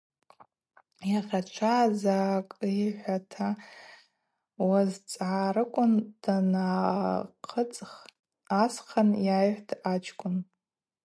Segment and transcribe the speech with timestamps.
[1.11, 3.49] Йагъачва закӏвыйхӏвата
[4.67, 7.91] уазцӏгӏарыквын— дангӏахъыцӏх
[8.61, 10.37] асхъан йайхӏвтӏ ачкӏвын.